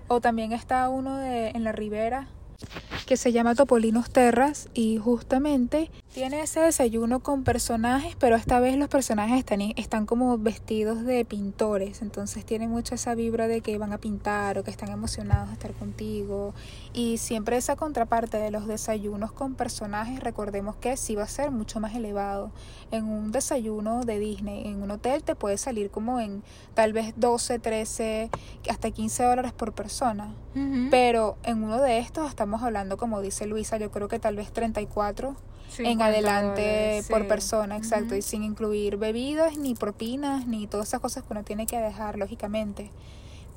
O 0.10 0.22
también 0.22 0.52
está 0.52 0.90
uno 0.90 1.18
de 1.18 1.50
en 1.50 1.64
la 1.64 1.72
ribera 1.72 2.28
que 3.06 3.18
se 3.18 3.32
llama 3.32 3.56
Topolinos 3.56 4.10
Terras 4.10 4.68
y 4.74 4.98
justamente 4.98 5.90
tiene 6.14 6.42
ese 6.42 6.60
desayuno 6.60 7.20
con 7.20 7.44
personajes, 7.44 8.16
pero 8.20 8.36
esta 8.36 8.60
vez 8.60 8.76
los 8.76 8.90
personajes 8.90 9.38
están, 9.38 9.62
están 9.62 10.06
como 10.06 10.38
vestidos 10.38 11.06
de 11.06 11.24
pintores, 11.24 12.02
entonces 12.02 12.44
tiene 12.44 12.68
mucho 12.68 12.96
esa 12.96 13.16
vibra 13.16 13.48
de 13.48 13.62
que 13.62 13.78
van 13.78 13.94
a 13.94 13.98
pintar 13.98 14.58
o 14.58 14.64
que 14.64 14.72
están 14.72 14.90
emocionados 14.90 15.48
de 15.50 15.54
estar 15.54 15.74
contigo. 15.74 16.54
Y 16.92 17.18
siempre 17.20 17.56
esa 17.56 17.76
contraparte 17.76 18.38
de 18.38 18.52
los 18.52 18.68
desayunos 18.68 19.32
con 19.32 19.56
personajes, 19.56 20.20
recordemos 20.20 20.76
que 20.76 20.98
sí 20.98 21.16
va 21.16 21.24
a 21.24 21.28
ser 21.28 21.52
mucho 21.52 21.80
más 21.80 21.96
elevado. 21.96 22.52
En 22.90 23.06
un 23.06 23.32
desayuno 23.32 24.04
de 24.04 24.18
Disney, 24.20 24.68
en 24.68 24.82
un 24.82 24.92
hotel 24.92 25.24
te 25.24 25.36
puede 25.36 25.58
salir 25.58 25.92
como 25.92 26.20
en 26.20 26.42
tal 26.74 26.94
vez 26.94 27.14
12, 27.16 27.60
13, 27.60 28.30
hasta 28.70 28.92
15 28.92 29.24
dólares 29.24 29.54
por 29.54 29.74
persona, 29.74 30.34
pero 30.90 31.38
en 31.44 31.64
uno 31.64 31.80
de 31.80 32.00
estos 32.00 32.36
estamos 32.48 32.64
hablando, 32.64 32.96
como 32.96 33.20
dice 33.20 33.46
Luisa, 33.46 33.76
yo 33.76 33.92
creo 33.92 34.08
que 34.08 34.20
tal 34.20 34.38
vez 34.38 34.54
34 34.54 35.36
en 35.80 36.02
adelante 36.02 37.04
por 37.10 37.28
persona, 37.28 37.76
exacto, 37.76 38.16
y 38.16 38.22
sin 38.22 38.42
incluir 38.42 38.96
bebidas, 38.96 39.58
ni 39.58 39.76
propinas, 39.76 40.48
ni 40.48 40.66
todas 40.66 40.88
esas 40.88 41.02
cosas 41.02 41.26
que 41.26 41.34
uno 41.34 41.44
tiene 41.44 41.66
que 41.66 41.78
dejar, 41.78 42.18
lógicamente. 42.18 42.90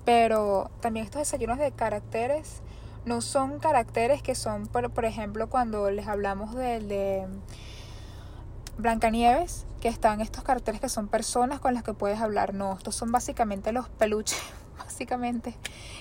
Pero 0.05 0.73
también 0.81 1.05
estos 1.05 1.21
desayunos 1.21 1.59
de 1.59 1.71
caracteres 1.71 2.63
no 3.05 3.21
son 3.21 3.61
caracteres 3.61 4.23
que 4.23 4.35
son, 4.35 4.67
por, 4.67 4.91
por 4.91 5.05
ejemplo, 5.05 5.49
cuando 5.49 5.89
les 5.93 6.09
hablamos 6.09 6.57
del 6.57 6.89
de 6.89 7.29
Blancanieves, 8.77 9.67
que 9.81 9.87
están 9.87 10.21
estos 10.21 10.43
caracteres 10.43 10.81
que 10.81 10.89
son 10.89 11.07
personas 11.07 11.61
con 11.61 11.75
las 11.75 11.85
que 11.85 11.95
puedes 11.95 12.19
hablar. 12.21 12.55
No, 12.55 12.73
estos 12.77 12.97
son 12.97 13.13
básicamente 13.13 13.71
los 13.71 13.89
peluches, 13.89 14.43
básicamente. 14.85 15.57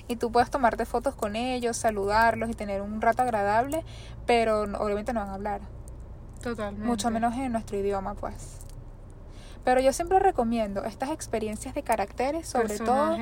Y 0.07 0.15
tú 0.15 0.31
puedes 0.31 0.49
tomarte 0.49 0.85
fotos 0.85 1.15
con 1.15 1.35
ellos, 1.35 1.77
saludarlos 1.77 2.49
y 2.49 2.53
tener 2.53 2.81
un 2.81 3.01
rato 3.01 3.21
agradable, 3.21 3.83
pero 4.25 4.61
obviamente 4.61 5.13
no 5.13 5.21
van 5.21 5.29
a 5.29 5.33
hablar. 5.35 5.61
Totalmente. 6.41 6.87
Mucho 6.87 7.11
menos 7.11 7.35
en 7.35 7.51
nuestro 7.51 7.77
idioma, 7.77 8.15
pues. 8.15 8.68
Pero 9.63 9.81
yo 9.81 9.93
siempre 9.93 10.19
recomiendo 10.19 10.83
estas 10.85 11.11
experiencias 11.11 11.75
de 11.75 11.83
caracteres, 11.83 12.47
sobre 12.47 12.79
todo 12.79 13.17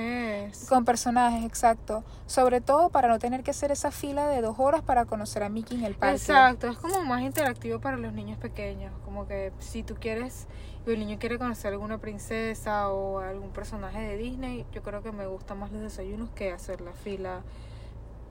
con 0.69 0.85
personajes, 0.85 1.43
exacto. 1.43 2.03
Sobre 2.25 2.61
todo 2.61 2.89
para 2.89 3.07
no 3.07 3.19
tener 3.19 3.43
que 3.43 3.51
hacer 3.51 3.71
esa 3.71 3.91
fila 3.91 4.27
de 4.27 4.41
dos 4.41 4.59
horas 4.59 4.81
para 4.81 5.05
conocer 5.05 5.43
a 5.43 5.49
Mickey 5.49 5.77
en 5.77 5.85
el 5.85 5.95
parque. 5.95 6.15
Exacto, 6.15 6.69
es 6.69 6.77
como 6.77 7.03
más 7.03 7.21
interactivo 7.21 7.79
para 7.79 7.97
los 7.97 8.13
niños 8.13 8.37
pequeños. 8.37 8.93
Como 9.03 9.27
que 9.27 9.51
si 9.59 9.83
tú 9.83 9.95
quieres, 9.99 10.47
y 10.85 10.91
el 10.91 10.99
niño 10.99 11.17
quiere 11.19 11.37
conocer 11.37 11.73
alguna 11.73 11.97
princesa 11.97 12.89
o 12.89 13.19
algún 13.19 13.49
personaje 13.49 13.99
de 13.99 14.17
Disney, 14.17 14.65
yo 14.71 14.83
creo 14.83 15.01
que 15.01 15.11
me 15.11 15.25
gustan 15.27 15.59
más 15.59 15.71
los 15.71 15.81
desayunos 15.81 16.29
que 16.29 16.51
hacer 16.51 16.81
la 16.81 16.93
fila 16.93 17.41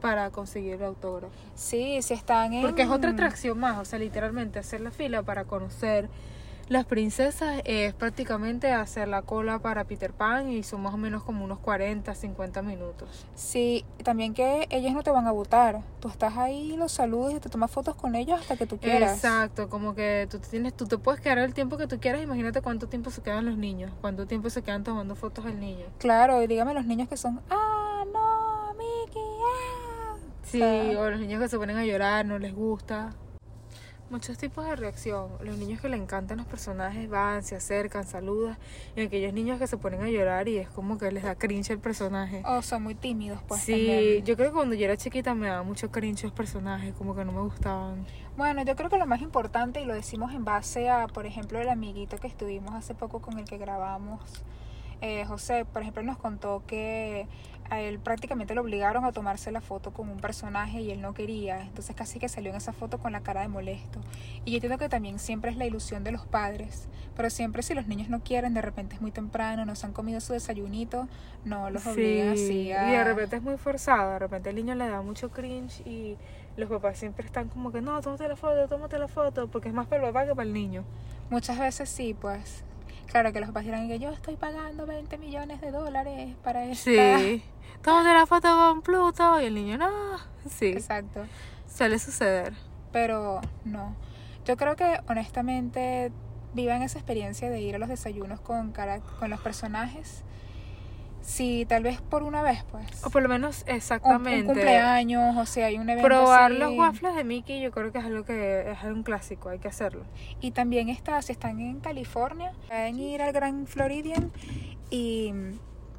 para 0.00 0.30
conseguir 0.30 0.74
el 0.74 0.84
autógrafo. 0.84 1.34
Sí, 1.54 2.00
si 2.02 2.14
están 2.14 2.52
en... 2.52 2.62
Porque 2.62 2.82
es 2.82 2.88
otra 2.88 3.10
atracción 3.10 3.58
más, 3.58 3.78
o 3.78 3.84
sea, 3.84 3.98
literalmente 3.98 4.58
hacer 4.58 4.80
la 4.80 4.90
fila 4.90 5.22
para 5.22 5.44
conocer 5.44 6.08
las 6.68 6.84
princesas 6.84 7.60
es 7.64 7.94
prácticamente 7.94 8.72
hacer 8.72 9.06
la 9.06 9.22
cola 9.22 9.60
para 9.60 9.84
Peter 9.84 10.12
Pan 10.12 10.50
y 10.50 10.64
son 10.64 10.82
más 10.82 10.94
o 10.94 10.96
menos 10.96 11.22
como 11.22 11.44
unos 11.44 11.58
40, 11.60 12.12
50 12.14 12.62
minutos. 12.62 13.26
Sí, 13.34 13.84
también 14.02 14.34
que 14.34 14.66
ellos 14.70 14.92
no 14.92 15.02
te 15.02 15.10
van 15.10 15.26
a 15.26 15.32
votar. 15.32 15.82
Tú 16.00 16.08
estás 16.08 16.36
ahí, 16.36 16.76
los 16.76 16.90
saludas 16.90 17.34
y 17.34 17.40
te 17.40 17.48
tomas 17.48 17.70
fotos 17.70 17.94
con 17.94 18.16
ellos 18.16 18.40
hasta 18.40 18.56
que 18.56 18.66
tú 18.66 18.78
quieras. 18.78 19.14
Exacto, 19.14 19.68
como 19.68 19.94
que 19.94 20.26
tú 20.28 20.38
te, 20.38 20.48
tienes, 20.48 20.74
tú 20.74 20.86
te 20.86 20.98
puedes 20.98 21.20
quedar 21.20 21.38
el 21.38 21.54
tiempo 21.54 21.76
que 21.76 21.86
tú 21.86 22.00
quieras. 22.00 22.22
Imagínate 22.22 22.60
cuánto 22.60 22.88
tiempo 22.88 23.10
se 23.10 23.22
quedan 23.22 23.44
los 23.46 23.56
niños, 23.56 23.92
cuánto 24.00 24.26
tiempo 24.26 24.50
se 24.50 24.62
quedan 24.62 24.82
tomando 24.82 25.14
fotos 25.14 25.46
al 25.46 25.60
niño. 25.60 25.86
Claro, 25.98 26.42
y 26.42 26.48
dígame 26.48 26.74
los 26.74 26.84
niños 26.84 27.08
que 27.08 27.16
son, 27.16 27.40
ah, 27.50 28.04
no, 28.12 28.74
Mickey, 28.74 29.22
ah. 29.22 30.16
Sí, 30.42 30.62
o 30.62 31.10
los 31.10 31.20
niños 31.20 31.40
que 31.40 31.48
se 31.48 31.58
ponen 31.58 31.76
a 31.76 31.84
llorar, 31.84 32.26
no 32.26 32.38
les 32.38 32.54
gusta 32.54 33.14
muchos 34.10 34.38
tipos 34.38 34.64
de 34.64 34.76
reacción. 34.76 35.30
Los 35.40 35.58
niños 35.58 35.80
que 35.80 35.88
le 35.88 35.96
encantan 35.96 36.38
los 36.38 36.46
personajes 36.46 37.08
van, 37.08 37.42
se 37.42 37.56
acercan, 37.56 38.04
saludan. 38.04 38.56
Y 38.94 39.02
aquellos 39.02 39.32
niños 39.32 39.58
que 39.58 39.66
se 39.66 39.76
ponen 39.76 40.02
a 40.02 40.08
llorar 40.08 40.48
y 40.48 40.58
es 40.58 40.68
como 40.68 40.98
que 40.98 41.10
les 41.10 41.24
da 41.24 41.34
cringe 41.34 41.70
el 41.70 41.78
personaje. 41.78 42.42
O 42.46 42.62
son 42.62 42.82
muy 42.82 42.94
tímidos, 42.94 43.40
pues. 43.46 43.62
Sí, 43.62 44.22
yo 44.24 44.36
creo 44.36 44.50
que 44.50 44.54
cuando 44.54 44.74
yo 44.74 44.84
era 44.84 44.96
chiquita 44.96 45.34
me 45.34 45.48
daba 45.48 45.62
mucho 45.62 45.90
cringe 45.90 46.24
los 46.24 46.32
personajes, 46.32 46.94
como 46.94 47.14
que 47.14 47.24
no 47.24 47.32
me 47.32 47.40
gustaban. 47.40 48.06
Bueno, 48.36 48.62
yo 48.64 48.76
creo 48.76 48.90
que 48.90 48.98
lo 48.98 49.06
más 49.06 49.22
importante, 49.22 49.80
y 49.80 49.84
lo 49.84 49.94
decimos 49.94 50.32
en 50.34 50.44
base 50.44 50.90
a, 50.90 51.06
por 51.06 51.26
ejemplo, 51.26 51.58
el 51.58 51.68
amiguito 51.68 52.18
que 52.18 52.26
estuvimos 52.26 52.74
hace 52.74 52.94
poco 52.94 53.20
con 53.20 53.38
el 53.38 53.44
que 53.44 53.58
grabamos. 53.58 54.44
Eh, 55.00 55.24
José, 55.26 55.64
por 55.64 55.82
ejemplo, 55.82 56.02
nos 56.02 56.16
contó 56.16 56.62
que 56.66 57.26
a 57.70 57.80
él 57.80 57.98
prácticamente 57.98 58.54
lo 58.54 58.62
obligaron 58.62 59.04
a 59.04 59.12
tomarse 59.12 59.50
la 59.50 59.60
foto 59.60 59.92
con 59.92 60.08
un 60.08 60.18
personaje 60.18 60.80
y 60.80 60.90
él 60.90 61.00
no 61.00 61.14
quería, 61.14 61.62
entonces 61.62 61.94
casi 61.94 62.18
que 62.18 62.28
salió 62.28 62.50
en 62.50 62.56
esa 62.56 62.72
foto 62.72 62.98
con 62.98 63.12
la 63.12 63.20
cara 63.20 63.42
de 63.42 63.48
molesto. 63.48 64.00
Y 64.44 64.50
yo 64.50 64.56
entiendo 64.56 64.78
que 64.78 64.88
también 64.88 65.18
siempre 65.18 65.50
es 65.50 65.56
la 65.56 65.66
ilusión 65.66 66.04
de 66.04 66.12
los 66.12 66.26
padres, 66.26 66.88
pero 67.16 67.30
siempre 67.30 67.62
si 67.62 67.74
los 67.74 67.86
niños 67.86 68.08
no 68.08 68.20
quieren, 68.20 68.54
de 68.54 68.62
repente 68.62 68.94
es 68.94 69.00
muy 69.00 69.10
temprano, 69.10 69.64
no 69.64 69.74
se 69.74 69.86
han 69.86 69.92
comido 69.92 70.20
su 70.20 70.32
desayunito, 70.32 71.08
no 71.44 71.70
los 71.70 71.86
obligan 71.86 72.28
así 72.28 72.72
a... 72.72 72.88
Y 72.88 72.96
de 72.96 73.04
repente 73.04 73.36
es 73.36 73.42
muy 73.42 73.56
forzado, 73.56 74.12
de 74.12 74.18
repente 74.18 74.50
el 74.50 74.56
niño 74.56 74.74
le 74.74 74.88
da 74.88 75.02
mucho 75.02 75.30
cringe 75.30 75.80
y 75.86 76.16
los 76.56 76.68
papás 76.68 76.98
siempre 76.98 77.26
están 77.26 77.48
como 77.48 77.70
que 77.72 77.80
no, 77.80 78.00
tómate 78.00 78.28
la 78.28 78.36
foto, 78.36 78.68
tómate 78.68 78.98
la 78.98 79.08
foto, 79.08 79.48
porque 79.48 79.68
es 79.68 79.74
más 79.74 79.86
para 79.86 80.06
el 80.06 80.12
papá 80.12 80.26
que 80.26 80.34
para 80.34 80.46
el 80.46 80.52
niño. 80.52 80.84
Muchas 81.30 81.58
veces 81.58 81.88
sí, 81.88 82.14
pues. 82.14 82.64
Claro 83.06 83.32
que 83.32 83.40
los 83.40 83.48
papás 83.48 83.64
dirán 83.64 83.88
que 83.88 83.98
yo 83.98 84.10
estoy 84.10 84.36
pagando 84.36 84.86
20 84.86 85.16
millones 85.18 85.60
de 85.60 85.70
dólares 85.70 86.34
para 86.42 86.64
eso. 86.64 86.90
Sí. 86.90 87.42
Tómate 87.86 88.12
la 88.12 88.26
foto 88.26 88.48
con 88.48 88.82
Pluto 88.82 89.40
y 89.40 89.44
el 89.44 89.54
niño 89.54 89.78
no. 89.78 89.88
Sí. 90.50 90.66
Exacto. 90.66 91.24
Suele 91.66 91.98
suceder. 91.98 92.52
Pero 92.92 93.40
no. 93.64 93.94
Yo 94.44 94.56
creo 94.56 94.76
que 94.76 95.00
honestamente 95.08 96.12
vivan 96.52 96.82
esa 96.82 96.98
experiencia 96.98 97.48
de 97.48 97.60
ir 97.60 97.76
a 97.76 97.78
los 97.78 97.88
desayunos 97.88 98.40
con, 98.40 98.74
con 99.18 99.30
los 99.30 99.40
personajes 99.40 100.24
Sí, 101.26 101.66
tal 101.68 101.82
vez 101.82 102.00
por 102.00 102.22
una 102.22 102.40
vez, 102.40 102.62
pues. 102.70 103.04
O 103.04 103.10
por 103.10 103.20
lo 103.20 103.28
menos, 103.28 103.64
exactamente. 103.66 104.42
Un, 104.42 104.46
cumpleaños, 104.46 105.36
o 105.36 105.44
sea, 105.44 105.66
hay 105.66 105.76
un 105.76 105.90
evento 105.90 106.06
Probar 106.06 106.52
los 106.52 106.72
waffles 106.74 107.16
de 107.16 107.24
Mickey 107.24 107.60
yo 107.60 107.72
creo 107.72 107.90
que 107.90 107.98
es 107.98 108.04
algo 108.04 108.24
que 108.24 108.70
es 108.70 108.84
un 108.84 109.02
clásico, 109.02 109.48
hay 109.48 109.58
que 109.58 109.66
hacerlo. 109.66 110.04
Y 110.40 110.52
también 110.52 110.88
está, 110.88 111.20
si 111.22 111.32
están 111.32 111.58
en 111.58 111.80
California, 111.80 112.52
pueden 112.68 113.00
ir 113.00 113.22
al 113.22 113.32
Grand 113.32 113.66
Floridian 113.66 114.30
y 114.88 115.32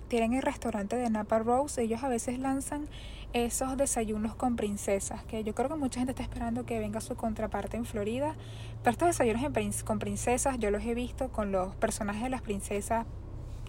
tienen 0.07 0.33
el 0.33 0.41
restaurante 0.41 0.95
de 0.95 1.09
Napa 1.09 1.39
Rose, 1.39 1.81
ellos 1.81 2.03
a 2.03 2.09
veces 2.09 2.39
lanzan 2.39 2.87
esos 3.33 3.77
desayunos 3.77 4.35
con 4.35 4.55
princesas, 4.55 5.23
que 5.25 5.43
yo 5.43 5.53
creo 5.53 5.69
que 5.69 5.75
mucha 5.75 5.99
gente 5.99 6.11
está 6.11 6.23
esperando 6.23 6.65
que 6.65 6.79
venga 6.79 7.01
su 7.01 7.15
contraparte 7.15 7.77
en 7.77 7.85
Florida, 7.85 8.35
pero 8.83 8.91
estos 8.91 9.07
desayunos 9.07 9.83
con 9.83 9.99
princesas 9.99 10.57
yo 10.59 10.71
los 10.71 10.83
he 10.83 10.93
visto 10.93 11.29
con 11.29 11.51
los 11.51 11.75
personajes 11.75 12.23
de 12.23 12.29
las 12.29 12.41
princesas 12.41 13.05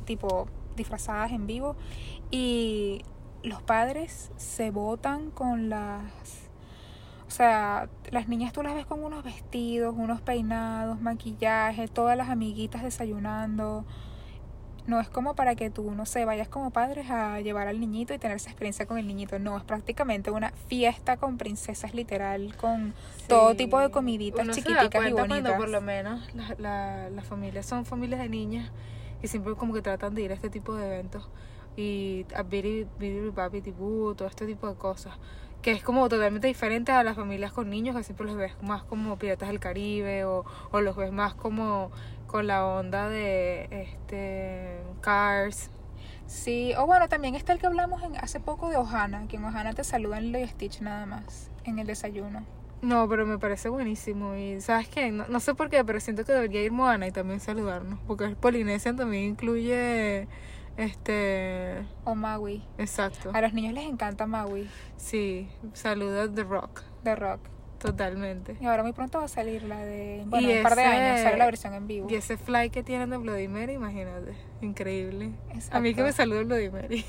tipo 0.04 0.48
disfrazadas 0.76 1.32
en 1.32 1.46
vivo 1.46 1.76
y 2.30 3.02
los 3.42 3.62
padres 3.62 4.30
se 4.36 4.70
votan 4.70 5.30
con 5.30 5.68
las 5.68 6.48
o 7.28 7.30
sea, 7.30 7.90
las 8.10 8.26
niñas 8.26 8.54
tú 8.54 8.62
las 8.62 8.74
ves 8.74 8.86
con 8.86 9.04
unos 9.04 9.22
vestidos, 9.22 9.94
unos 9.96 10.22
peinados, 10.22 10.98
maquillaje, 11.02 11.86
todas 11.86 12.16
las 12.16 12.30
amiguitas 12.30 12.82
desayunando. 12.82 13.84
No 14.88 15.00
es 15.00 15.10
como 15.10 15.34
para 15.34 15.54
que 15.54 15.68
tú, 15.68 15.90
no 15.90 16.06
sé, 16.06 16.24
vayas 16.24 16.48
como 16.48 16.70
padres 16.70 17.10
a 17.10 17.42
llevar 17.42 17.68
al 17.68 17.78
niñito 17.78 18.14
y 18.14 18.18
tener 18.18 18.38
esa 18.38 18.48
experiencia 18.48 18.86
con 18.86 18.96
el 18.96 19.06
niñito. 19.06 19.38
No, 19.38 19.58
es 19.58 19.62
prácticamente 19.62 20.30
una 20.30 20.50
fiesta 20.66 21.18
con 21.18 21.36
princesas 21.36 21.92
literal, 21.92 22.56
con 22.56 22.94
todo 23.28 23.54
tipo 23.54 23.78
de 23.78 23.90
comiditas 23.90 24.48
chiquiticas 24.48 25.06
y 25.06 25.12
bonitas. 25.12 25.26
Cuando 25.28 25.56
por 25.56 25.68
lo 25.68 25.82
menos 25.82 26.22
las 26.58 27.26
familias 27.26 27.66
son 27.66 27.84
familias 27.84 28.20
de 28.20 28.30
niñas 28.30 28.72
que 29.20 29.28
siempre 29.28 29.54
como 29.56 29.74
que 29.74 29.82
tratan 29.82 30.14
de 30.14 30.22
ir 30.22 30.30
a 30.30 30.34
este 30.34 30.48
tipo 30.48 30.74
de 30.74 30.86
eventos 30.86 31.28
y 31.76 32.24
a 32.34 32.42
Bidi 32.42 32.86
Papi 33.34 33.60
todo 33.60 34.26
este 34.26 34.46
tipo 34.46 34.68
de 34.68 34.74
cosas 34.74 35.14
que 35.62 35.72
es 35.72 35.82
como 35.82 36.08
totalmente 36.08 36.46
diferente 36.46 36.92
a 36.92 37.02
las 37.02 37.16
familias 37.16 37.52
con 37.52 37.68
niños 37.68 37.96
que 37.96 38.04
siempre 38.04 38.26
los 38.26 38.36
ves 38.36 38.52
más 38.62 38.84
como 38.84 39.18
Piratas 39.18 39.48
del 39.48 39.58
Caribe 39.58 40.24
o, 40.24 40.44
o 40.70 40.80
los 40.80 40.96
ves 40.96 41.12
más 41.12 41.34
como 41.34 41.90
con 42.28 42.46
la 42.46 42.64
onda 42.64 43.08
de 43.08 43.68
este 43.72 44.80
Cars 45.00 45.70
Sí, 46.28 46.74
o 46.76 46.84
bueno, 46.84 47.08
también 47.08 47.34
está 47.34 47.54
el 47.54 47.58
que 47.58 47.66
hablamos 47.66 48.02
en, 48.02 48.16
hace 48.18 48.38
poco 48.38 48.68
de 48.68 48.76
Ohana, 48.76 49.26
que 49.28 49.36
en 49.36 49.44
Ohana 49.44 49.72
te 49.72 49.82
saludan 49.82 50.34
en 50.34 50.46
Stitch 50.46 50.82
nada 50.82 51.06
más, 51.06 51.50
en 51.64 51.78
el 51.78 51.86
desayuno. 51.86 52.44
No, 52.82 53.08
pero 53.08 53.24
me 53.24 53.38
parece 53.38 53.70
buenísimo. 53.70 54.36
Y 54.36 54.60
sabes 54.60 54.88
qué, 54.88 55.10
no, 55.10 55.40
sé 55.40 55.54
por 55.54 55.70
qué, 55.70 55.82
pero 55.84 55.98
siento 56.00 56.24
que 56.24 56.32
debería 56.32 56.62
ir 56.62 56.70
Moana 56.70 57.06
y 57.06 57.12
también 57.12 57.40
saludarnos. 57.40 57.98
Porque 58.06 58.24
el 58.24 58.36
Polinesia 58.36 58.94
también 58.94 59.24
incluye 59.24 60.28
este. 60.76 61.86
O 62.04 62.14
Maui. 62.14 62.62
Exacto. 62.76 63.30
A 63.32 63.40
los 63.40 63.54
niños 63.54 63.72
les 63.72 63.84
encanta 63.84 64.26
Maui. 64.26 64.68
Sí, 64.98 65.48
saluda 65.72 66.32
The 66.32 66.44
Rock. 66.44 66.82
The 67.04 67.16
Rock. 67.16 67.40
Totalmente. 67.78 68.56
Y 68.60 68.66
ahora 68.66 68.82
muy 68.82 68.92
pronto 68.92 69.18
va 69.18 69.24
a 69.24 69.28
salir 69.28 69.62
la 69.62 69.84
de. 69.84 70.24
Bueno, 70.26 70.50
un 70.50 70.62
par 70.62 70.74
de 70.74 70.82
años 70.82 71.20
sale 71.20 71.36
la 71.36 71.46
versión 71.46 71.74
en 71.74 71.86
vivo. 71.86 72.08
Y 72.10 72.16
ese 72.16 72.36
fly 72.36 72.70
que 72.70 72.82
tienen 72.82 73.10
de 73.10 73.16
Bloody 73.18 73.48
Mary, 73.48 73.74
imagínate. 73.74 74.34
Increíble. 74.60 75.30
A 75.70 75.80
mí 75.80 75.94
que 75.94 76.02
me 76.02 76.12
saluda 76.12 76.42
Bloody 76.42 76.70
Mary. 76.70 77.04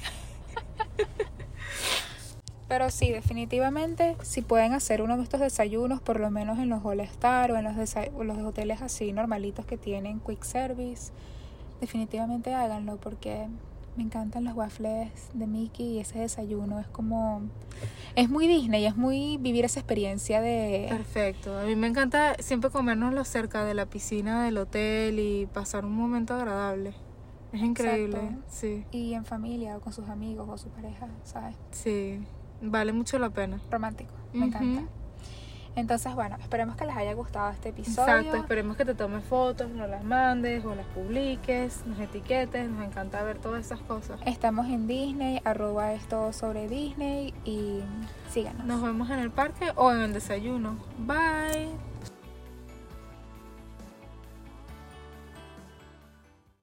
Pero 2.68 2.92
sí, 2.92 3.12
definitivamente, 3.12 4.16
si 4.22 4.44
pueden 4.44 4.74
hacer 4.74 5.02
uno 5.02 5.18
de 5.18 5.24
estos 5.24 5.40
desayunos, 5.40 6.02
por 6.02 6.20
lo 6.20 6.30
menos 6.30 6.60
en 6.60 6.70
los 6.70 6.86
All 6.86 7.00
Star 7.00 7.52
o 7.52 7.58
en 7.58 7.64
los, 7.64 7.96
o 8.16 8.24
los 8.24 8.38
hoteles 8.38 8.84
así 8.84 9.12
normalitos 9.12 9.66
que 9.66 9.76
tienen 9.76 10.20
quick 10.20 10.44
service, 10.44 11.12
definitivamente 11.82 12.54
háganlo 12.54 12.98
porque 12.98 13.48
me 14.00 14.06
encantan 14.06 14.46
los 14.46 14.56
waffles 14.56 15.12
de 15.34 15.46
Mickey 15.46 15.98
y 15.98 16.00
ese 16.00 16.20
desayuno 16.20 16.80
es 16.80 16.88
como 16.88 17.42
es 18.16 18.30
muy 18.30 18.48
Disney, 18.48 18.86
es 18.86 18.96
muy 18.96 19.36
vivir 19.36 19.66
esa 19.66 19.82
experiencia 19.82 20.40
de 20.40 20.86
Perfecto. 20.88 21.60
A 21.60 21.66
mí 21.66 21.76
me 21.76 21.88
encanta 21.88 22.36
siempre 22.40 22.70
comérnoslo 22.70 23.26
cerca 23.26 23.66
de 23.66 23.74
la 23.74 23.88
piscina 23.88 24.46
del 24.46 24.58
hotel 24.58 25.20
y 25.20 25.48
pasar 25.48 25.84
un 25.84 25.98
momento 25.98 26.34
agradable. 26.34 26.94
Es 27.52 27.62
increíble. 27.62 28.20
Exacto. 28.20 28.46
Sí, 28.48 28.86
y 28.92 29.16
en 29.16 29.26
familia 29.26 29.76
o 29.76 29.82
con 29.82 29.92
sus 29.92 30.08
amigos 30.08 30.48
o 30.50 30.58
su 30.58 30.70
pareja, 30.70 31.10
¿sabes? 31.26 31.58
sí. 31.72 32.22
Vale 32.62 32.92
mucho 32.92 33.20
la 33.20 33.30
pena. 33.30 33.62
Romántico, 33.70 34.14
me 34.34 34.46
encanta. 34.46 34.84
Entonces, 35.76 36.14
bueno, 36.14 36.36
esperemos 36.42 36.76
que 36.76 36.86
les 36.86 36.96
haya 36.96 37.14
gustado 37.14 37.52
este 37.52 37.70
episodio. 37.70 38.18
Exacto, 38.18 38.38
esperemos 38.38 38.78
que 38.78 38.86
te 38.86 38.96
tomes 38.96 39.24
fotos, 39.26 39.70
nos 39.70 39.90
las 39.90 40.04
mandes 40.04 40.66
o 40.66 40.76
las 40.76 40.86
publiques, 40.88 41.86
nos 41.86 42.00
etiquetes, 42.00 42.70
nos 42.70 42.86
encanta 42.86 43.24
ver 43.24 43.38
todas 43.38 43.66
esas 43.66 43.80
cosas. 43.82 44.20
Estamos 44.26 44.68
en 44.68 44.88
Disney, 44.88 45.42
arroba 45.46 45.94
esto 45.94 46.34
sobre 46.34 46.68
Disney 46.68 47.34
y 47.46 47.80
síganos. 48.30 48.66
Nos 48.66 48.82
vemos 48.82 49.10
en 49.10 49.20
el 49.20 49.32
parque 49.32 49.72
o 49.76 49.92
en 49.92 50.02
el 50.02 50.14
desayuno. 50.14 50.78
Bye. 50.98 51.89